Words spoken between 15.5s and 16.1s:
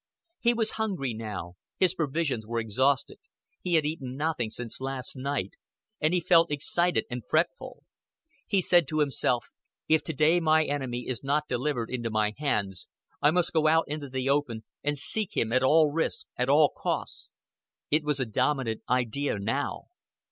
at all